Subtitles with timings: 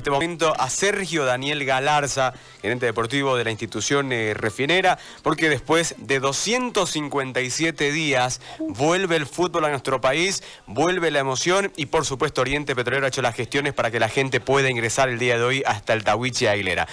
[0.00, 2.32] este momento a Sergio Daniel Galarza,
[2.62, 9.66] gerente deportivo de la institución eh, refinera, porque después de 257 días vuelve el fútbol
[9.66, 13.74] a nuestro país, vuelve la emoción y por supuesto Oriente Petrolero ha hecho las gestiones
[13.74, 16.88] para que la gente pueda ingresar el día de hoy hasta el Tawichi Aguilera.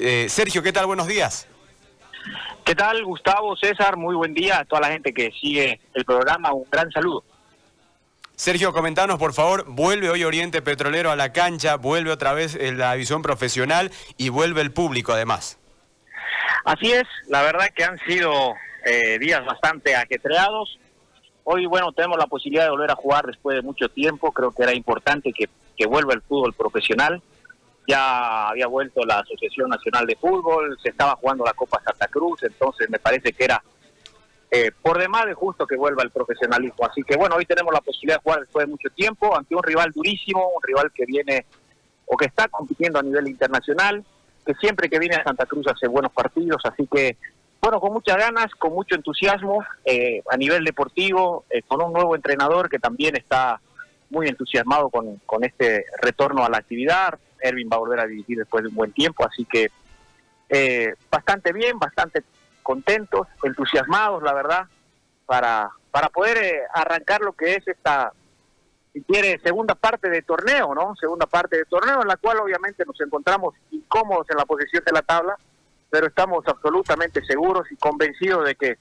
[0.00, 0.86] Eh, Sergio, ¿qué tal?
[0.86, 1.46] Buenos días.
[2.64, 3.96] ¿Qué tal, Gustavo, César?
[3.96, 6.52] Muy buen día a toda la gente que sigue el programa.
[6.52, 7.22] Un gran saludo.
[8.38, 12.94] Sergio, comentanos por favor, vuelve hoy Oriente Petrolero a la cancha, vuelve otra vez la
[12.94, 15.58] visión profesional y vuelve el público además.
[16.64, 20.78] Así es, la verdad que han sido eh, días bastante ajetreados.
[21.42, 24.30] Hoy, bueno, tenemos la posibilidad de volver a jugar después de mucho tiempo.
[24.30, 27.20] Creo que era importante que, que vuelva el fútbol profesional.
[27.88, 32.44] Ya había vuelto la Asociación Nacional de Fútbol, se estaba jugando la Copa Santa Cruz,
[32.44, 33.60] entonces me parece que era
[34.50, 36.86] eh, por demás de justo que vuelva el profesionalismo.
[36.86, 39.62] Así que bueno, hoy tenemos la posibilidad de jugar después de mucho tiempo ante un
[39.62, 41.44] rival durísimo, un rival que viene
[42.06, 44.02] o que está compitiendo a nivel internacional,
[44.46, 47.18] que siempre que viene a Santa Cruz hace buenos partidos, así que
[47.60, 52.16] bueno, con muchas ganas, con mucho entusiasmo eh, a nivel deportivo, eh, con un nuevo
[52.16, 53.60] entrenador que también está
[54.08, 57.18] muy entusiasmado con, con este retorno a la actividad.
[57.42, 59.68] Ervin va a volver a dirigir después de un buen tiempo, así que
[61.10, 62.22] bastante bien, bastante
[62.68, 64.66] contentos, entusiasmados, la verdad,
[65.24, 68.12] para, para poder eh, arrancar lo que es esta,
[68.92, 70.94] si quiere, segunda parte de torneo, ¿no?
[70.96, 74.92] Segunda parte de torneo, en la cual obviamente nos encontramos incómodos en la posición de
[74.92, 75.38] la tabla,
[75.88, 78.76] pero estamos absolutamente seguros y convencidos de que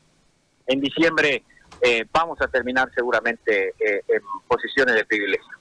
[0.66, 1.46] en diciembre
[1.80, 5.58] eh, vamos a terminar seguramente eh, en posiciones de privilegio.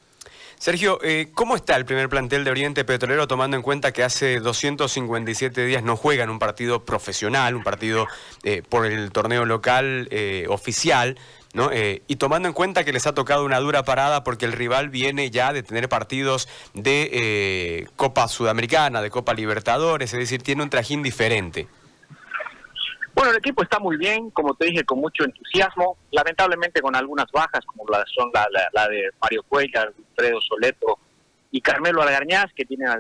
[0.59, 4.41] Sergio, eh, ¿cómo está el primer plantel de Oriente Petrolero tomando en cuenta que hace
[4.41, 8.07] 257 días no juegan un partido profesional, un partido
[8.43, 11.19] eh, por el torneo local eh, oficial?
[11.53, 11.71] ¿no?
[11.73, 15.31] y tomando en cuenta que les ha tocado una dura parada porque el rival viene
[15.31, 21.03] ya de tener partidos de Copa Sudamericana, de Copa Libertadores, es decir, tiene un trajín
[21.03, 21.67] diferente.
[23.17, 27.25] Bueno, el equipo está muy bien, como te dije, con mucho entusiasmo, lamentablemente con algunas
[27.33, 30.99] bajas, como la, son la, de Mario Cuelga, Alfredo Soleto
[31.51, 32.91] y Carmelo Algarñaz, que tienen,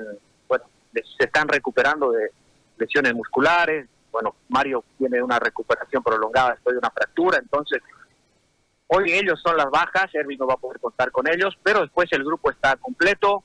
[0.48, 2.30] bueno, se están recuperando de
[2.78, 3.90] lesiones musculares.
[4.10, 7.82] Bueno, Mario tiene una recuperación prolongada después de una fractura, entonces
[8.86, 12.10] hoy ellos son las bajas, Erwin no va a poder contar con ellos, pero después
[12.12, 13.44] el grupo está completo,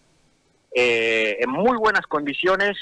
[0.73, 2.77] eh, en muy buenas condiciones.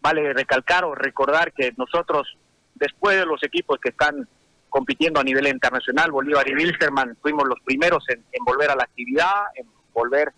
[0.00, 2.36] Vale recalcar o recordar que nosotros
[2.82, 4.26] después de los equipos que están
[4.68, 9.44] compitiendo a nivel internacional, Bolívar y Wilstermann, fuimos los primeros en, volver a la actividad,
[9.54, 10.32] en volver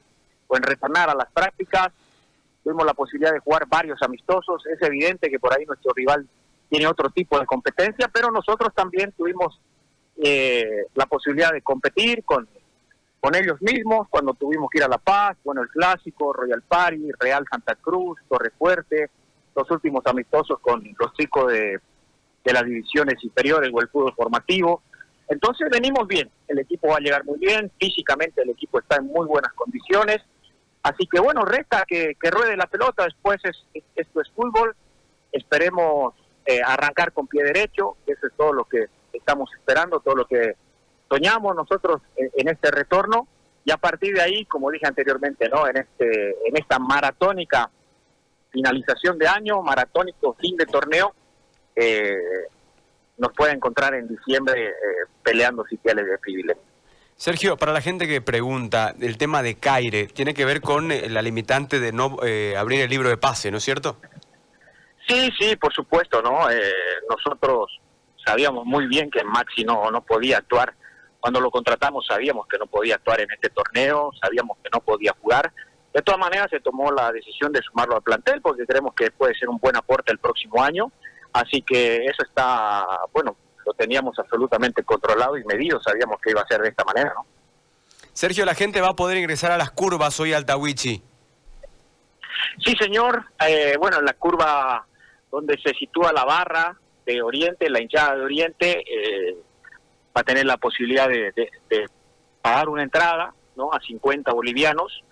[0.46, 1.88] o en retornar a las prácticas.
[2.62, 4.66] Tuvimos la posibilidad de jugar varios amistosos.
[4.66, 6.28] Es evidente que por ahí nuestro rival
[6.68, 9.58] tiene otro tipo de competencia, pero nosotros también tuvimos
[10.22, 12.46] eh, la posibilidad de competir con,
[13.20, 17.10] con ellos mismos cuando tuvimos que ir a La Paz, bueno, el Clásico, Royal Party,
[17.18, 19.08] Real Santa Cruz, Torre Fuerte,
[19.56, 21.80] los últimos amistosos con los chicos de
[22.44, 24.82] de las divisiones inferiores o el fútbol formativo.
[25.28, 29.06] Entonces venimos bien, el equipo va a llegar muy bien, físicamente el equipo está en
[29.06, 30.18] muy buenas condiciones,
[30.82, 33.56] así que bueno, resta que, ruede la pelota, después es,
[33.94, 34.76] esto es fútbol,
[35.32, 40.26] esperemos eh, arrancar con pie derecho, eso es todo lo que estamos esperando, todo lo
[40.26, 40.56] que
[41.08, 43.26] soñamos nosotros en, en este retorno,
[43.64, 45.66] y a partir de ahí, como dije anteriormente, ¿no?
[45.66, 47.70] en, este, en esta maratónica
[48.50, 51.14] finalización de año, maratónico fin de torneo,
[51.76, 52.16] eh,
[53.18, 54.74] nos puede encontrar en diciembre eh,
[55.22, 56.62] peleando sitiales de privilegio.
[57.16, 61.08] Sergio, para la gente que pregunta, el tema de Caire tiene que ver con eh,
[61.08, 63.96] la limitante de no eh, abrir el libro de pase, ¿no es cierto?
[65.06, 66.46] Sí, sí, por supuesto, ¿no?
[67.10, 67.78] nosotros
[68.24, 70.72] sabíamos muy bien que Maxi no, no podía actuar.
[71.20, 75.14] Cuando lo contratamos sabíamos que no podía actuar en este torneo, sabíamos que no podía
[75.20, 75.52] jugar.
[75.92, 79.34] De todas maneras se tomó la decisión de sumarlo al plantel porque creemos que puede
[79.34, 80.90] ser un buen aporte el próximo año
[81.34, 83.36] Así que eso está, bueno,
[83.66, 87.26] lo teníamos absolutamente controlado y medido, sabíamos que iba a ser de esta manera, ¿no?
[88.12, 91.02] Sergio, la gente va a poder ingresar a las curvas hoy al Tawichi.
[92.64, 93.24] Sí, señor.
[93.46, 94.86] Eh, bueno, en la curva
[95.28, 99.36] donde se sitúa la barra de Oriente, la hinchada de Oriente, eh,
[100.16, 101.88] va a tener la posibilidad de, de,
[102.40, 103.72] pagar una entrada, ¿no?
[103.72, 105.02] A 50 bolivianos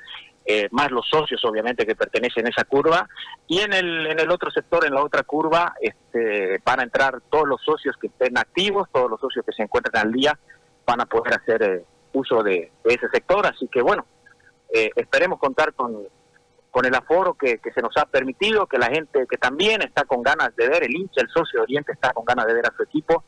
[0.45, 3.09] eh, más los socios obviamente que pertenecen a esa curva,
[3.47, 7.21] y en el, en el otro sector, en la otra curva, este, van a entrar
[7.31, 10.39] todos los socios que estén activos, todos los socios que se encuentran al día,
[10.87, 14.07] van a poder hacer eh, uso de, ese sector, así que bueno,
[14.75, 16.07] eh, esperemos contar con,
[16.71, 20.05] con el aforo que, que, se nos ha permitido, que la gente que también está
[20.05, 22.67] con ganas de ver, el hincha, el socio de Oriente está con ganas de ver
[22.67, 23.25] a su equipo,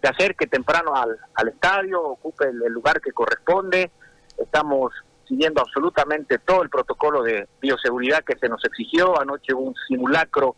[0.00, 3.90] se acerque temprano al, al estadio, ocupe el, el lugar que corresponde.
[4.38, 4.92] Estamos
[5.28, 9.20] siguiendo absolutamente todo el protocolo de bioseguridad que se nos exigió.
[9.20, 10.56] Anoche hubo un simulacro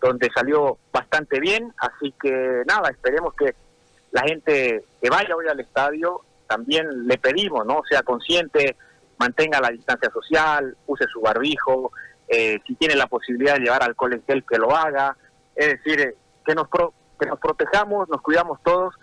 [0.00, 3.54] donde salió bastante bien, así que nada, esperemos que
[4.12, 7.82] la gente que vaya hoy al estadio también le pedimos, ¿no?
[7.88, 8.76] Sea consciente,
[9.18, 11.92] mantenga la distancia social, use su barbijo,
[12.28, 15.16] eh, si tiene la posibilidad de llevar alcohol en gel que lo haga,
[15.54, 16.14] es decir, eh,
[16.44, 18.94] que nos pro, que nos protejamos, nos cuidamos todos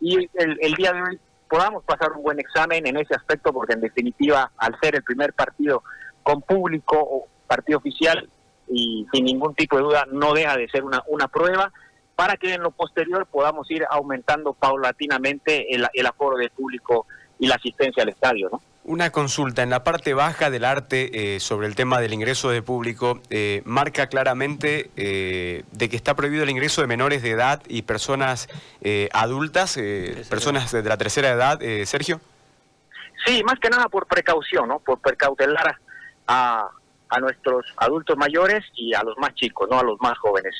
[0.00, 3.74] y el, el día de hoy podamos pasar un buen examen en ese aspecto, porque
[3.74, 5.82] en definitiva, al ser el primer partido
[6.22, 8.28] con público o partido oficial
[8.68, 11.72] y sin ningún tipo de duda, no deja de ser una, una prueba
[12.14, 17.06] para que en lo posterior podamos ir aumentando paulatinamente el, el aforo de público
[17.38, 18.62] y la asistencia al estadio, ¿no?
[18.84, 22.62] Una consulta, en la parte baja del arte eh, sobre el tema del ingreso de
[22.62, 27.60] público, eh, marca claramente eh, de que está prohibido el ingreso de menores de edad
[27.68, 28.48] y personas
[28.80, 32.18] eh, adultas, eh, personas de la tercera edad, eh, Sergio.
[33.26, 34.78] Sí, más que nada por precaución, ¿no?
[34.78, 35.76] Por precautelar
[36.26, 36.68] a,
[37.10, 39.78] a nuestros adultos mayores y a los más chicos, ¿no?
[39.80, 40.54] A los más jóvenes.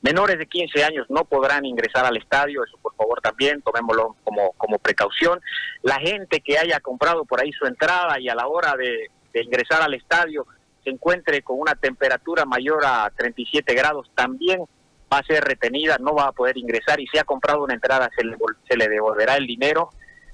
[0.00, 4.52] Menores de 15 años no podrán ingresar al estadio, eso por favor también tomémoslo como,
[4.52, 5.40] como precaución.
[5.82, 9.10] La gente que haya comprado por ahí su entrada y a la hora de,
[9.40, 10.46] ingresar al estadio
[10.82, 14.64] se encuentre con una temperatura mayor a 37 grados, también
[15.12, 18.10] va a ser retenida, no va a poder ingresar y si ha comprado una entrada
[18.16, 18.36] se le,
[18.68, 19.90] se le devolverá el dinero.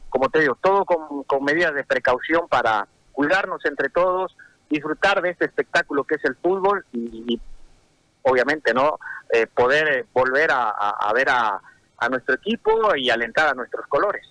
[0.08, 4.36] Como te digo, todo con, con medidas de precaución para cuidarnos entre todos,
[4.68, 7.40] disfrutar de este espectáculo que es el fútbol y
[8.24, 8.98] obviamente no
[9.32, 11.60] eh, poder eh, volver a, a, a ver a,
[11.98, 14.26] a, nuestro equipo y alentar a nuestros colores.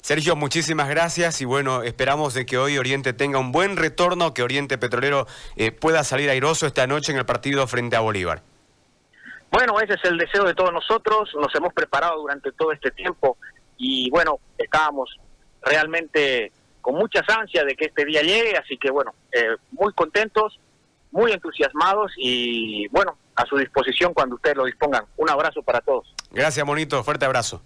[0.00, 4.42] Sergio, muchísimas gracias y bueno, esperamos de que hoy Oriente tenga un buen retorno, que
[4.42, 5.26] Oriente Petrolero
[5.56, 8.42] eh, pueda salir airoso esta noche en el partido frente a Bolívar.
[9.50, 13.38] Bueno, ese es el deseo de todos nosotros, nos hemos preparado durante todo este tiempo
[13.78, 15.16] y bueno, estábamos
[15.62, 20.60] realmente con muchas ansias de que este día llegue, así que bueno, eh, muy contentos,
[21.14, 25.04] muy entusiasmados y bueno, a su disposición cuando ustedes lo dispongan.
[25.16, 26.12] Un abrazo para todos.
[26.32, 27.02] Gracias, Monito.
[27.04, 27.62] Fuerte abrazo.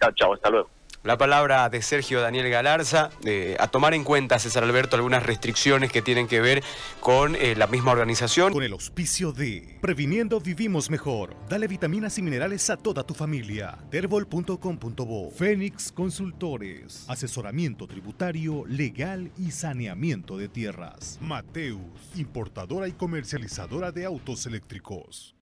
[0.00, 0.34] Chao, chao.
[0.34, 0.70] Hasta luego.
[1.04, 5.92] La palabra de Sergio Daniel Galarza, eh, a tomar en cuenta, César Alberto, algunas restricciones
[5.92, 6.62] que tienen que ver
[7.00, 8.54] con eh, la misma organización.
[8.54, 11.36] Con el auspicio de Previniendo Vivimos Mejor.
[11.46, 13.76] Dale vitaminas y minerales a toda tu familia.
[13.90, 17.04] Terbol.com.bo Fénix Consultores.
[17.06, 21.18] Asesoramiento tributario, legal y saneamiento de tierras.
[21.20, 21.82] Mateus,
[22.14, 25.33] importadora y comercializadora de autos eléctricos.